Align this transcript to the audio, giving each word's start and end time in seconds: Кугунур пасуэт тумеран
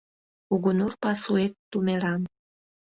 Кугунур 0.47 0.93
пасуэт 1.01 1.53
тумеран 1.71 2.21